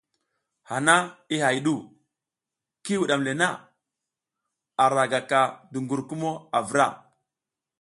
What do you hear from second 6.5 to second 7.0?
a vra.